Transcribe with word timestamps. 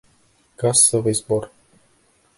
Кассовый 0.59 1.13
сбор! 1.13 1.51